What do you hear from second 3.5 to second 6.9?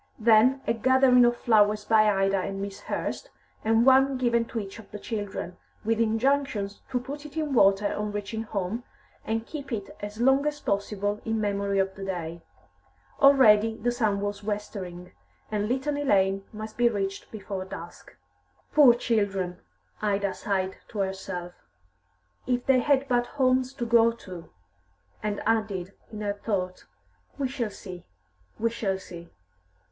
and one given to each of the children, with injunctions